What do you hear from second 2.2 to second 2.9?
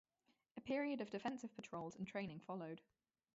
followed.